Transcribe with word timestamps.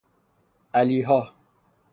علیﮩا 0.73 1.31